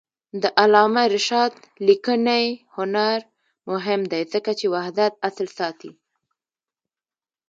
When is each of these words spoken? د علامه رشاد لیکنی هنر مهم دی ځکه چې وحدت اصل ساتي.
د 0.41 0.43
علامه 0.61 1.03
رشاد 1.15 1.53
لیکنی 1.87 2.45
هنر 2.75 3.19
مهم 3.71 4.01
دی 4.11 4.21
ځکه 4.33 4.51
چې 4.59 4.65
وحدت 4.75 5.13
اصل 5.27 5.47
ساتي. 5.57 5.91